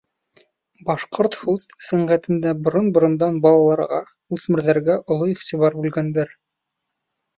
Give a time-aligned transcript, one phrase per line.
[0.85, 4.01] Башҡорт һүҙ сәнғәтендә борон-борондан балаларға,
[4.39, 6.35] үҫмерҙәргә оло иғтибар бүлгәндәр.